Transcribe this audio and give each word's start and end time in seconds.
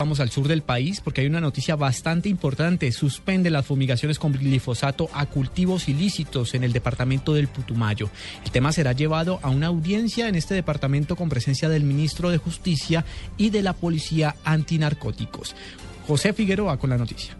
Vamos 0.00 0.18
al 0.18 0.30
sur 0.30 0.48
del 0.48 0.62
país 0.62 1.00
porque 1.00 1.20
hay 1.20 1.28
una 1.28 1.40
noticia 1.40 1.76
bastante 1.76 2.28
importante. 2.28 2.90
Suspende 2.90 3.48
las 3.48 3.64
fumigaciones 3.64 4.18
con 4.18 4.32
glifosato 4.32 5.08
a 5.14 5.26
cultivos 5.26 5.88
ilícitos 5.88 6.54
en 6.54 6.64
el 6.64 6.72
departamento 6.72 7.32
del 7.32 7.46
Putumayo. 7.46 8.10
El 8.44 8.50
tema 8.50 8.72
será 8.72 8.90
llevado 8.90 9.38
a 9.44 9.50
una 9.50 9.68
audiencia 9.68 10.28
en 10.28 10.34
este 10.34 10.52
departamento 10.52 11.14
con 11.14 11.28
presencia 11.28 11.68
del 11.68 11.84
ministro 11.84 12.30
de 12.30 12.38
Justicia 12.38 13.04
y 13.36 13.50
de 13.50 13.62
la 13.62 13.72
Policía 13.72 14.34
Antinarcóticos. 14.42 15.54
José 16.08 16.32
Figueroa 16.32 16.76
con 16.76 16.90
la 16.90 16.98
noticia. 16.98 17.36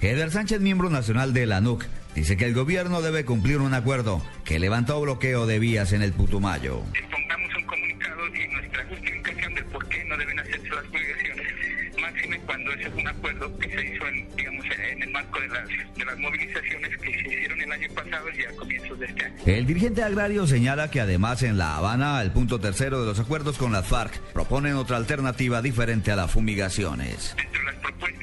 Eder 0.00 0.30
Sánchez, 0.30 0.62
miembro 0.62 0.88
nacional 0.88 1.34
de 1.34 1.44
la 1.44 1.60
NUC, 1.60 1.84
dice 2.14 2.38
que 2.38 2.46
el 2.46 2.54
gobierno 2.54 3.02
debe 3.02 3.26
cumplir 3.26 3.58
un 3.58 3.74
acuerdo 3.74 4.22
que 4.46 4.58
levantó 4.58 4.98
bloqueo 5.02 5.44
de 5.44 5.58
vías 5.58 5.92
en 5.92 6.00
el 6.00 6.14
Putumayo. 6.14 6.82
Pongamos 7.10 7.54
un 7.54 7.66
comunicado 7.66 8.26
y 8.28 8.48
nuestra 8.54 8.86
justificación 8.86 9.54
del 9.54 9.64
por 9.66 9.86
qué 9.88 10.04
no 10.06 10.16
deben 10.16 10.38
hacerse 10.38 10.68
las 10.70 10.86
fumigaciones, 10.86 11.37
cuando 12.48 12.72
ese 12.72 12.84
es 12.84 12.94
un 12.94 13.06
acuerdo 13.06 13.58
que 13.58 13.68
se 13.68 13.94
hizo 13.94 14.06
en, 14.06 14.26
digamos, 14.34 14.64
en 14.90 15.02
el 15.02 15.10
marco 15.10 15.38
de 15.38 15.48
las, 15.48 15.68
de 15.68 16.04
las 16.06 16.18
movilizaciones 16.18 16.96
que 16.96 17.12
se 17.12 17.28
hicieron 17.28 17.60
el 17.60 17.72
año 17.72 17.88
pasado 17.94 18.26
y 18.34 18.42
a 18.42 18.56
comienzos 18.56 18.98
de 18.98 19.06
este 19.06 19.24
año. 19.26 19.36
El 19.44 19.66
dirigente 19.66 20.02
agrario 20.02 20.46
señala 20.46 20.90
que 20.90 21.02
además 21.02 21.42
en 21.42 21.58
La 21.58 21.76
Habana, 21.76 22.22
el 22.22 22.30
punto 22.30 22.58
tercero 22.58 23.02
de 23.02 23.06
los 23.06 23.20
acuerdos 23.20 23.58
con 23.58 23.70
las 23.72 23.86
FARC 23.86 24.18
proponen 24.32 24.76
otra 24.76 24.96
alternativa 24.96 25.60
diferente 25.60 26.10
a 26.10 26.16
las 26.16 26.30
fumigaciones. 26.30 27.36
Las 27.66 27.74
propuestas 27.76 28.17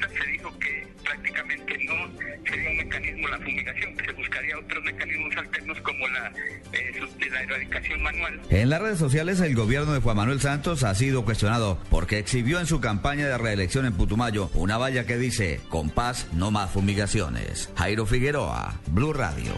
sería 2.48 2.70
un 2.70 2.76
mecanismo 2.76 3.28
la 3.28 3.38
fumigación, 3.38 3.96
se 4.04 4.12
buscaría 4.12 4.58
otros 4.58 4.84
mecanismos 4.84 5.36
alternos 5.36 5.80
como 5.80 6.06
eh, 6.06 7.00
la 7.30 7.42
erradicación 7.42 8.02
manual. 8.02 8.40
En 8.50 8.70
las 8.70 8.82
redes 8.82 8.98
sociales 8.98 9.40
el 9.40 9.54
gobierno 9.54 9.92
de 9.92 10.00
Juan 10.00 10.16
Manuel 10.16 10.40
Santos 10.40 10.84
ha 10.84 10.94
sido 10.94 11.24
cuestionado 11.24 11.78
porque 11.90 12.18
exhibió 12.18 12.60
en 12.60 12.66
su 12.66 12.80
campaña 12.80 13.26
de 13.26 13.38
reelección 13.38 13.86
en 13.86 13.94
Putumayo 13.94 14.50
una 14.54 14.78
valla 14.78 15.06
que 15.06 15.18
dice, 15.18 15.60
con 15.68 15.90
paz 15.90 16.28
no 16.32 16.50
más 16.50 16.70
fumigaciones. 16.70 17.70
Jairo 17.76 18.06
Figueroa, 18.06 18.80
Blue 18.88 19.12
Radio. 19.12 19.52